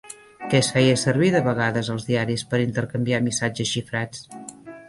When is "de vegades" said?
1.35-1.91